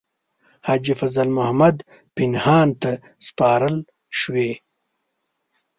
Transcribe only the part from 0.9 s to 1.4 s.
فضل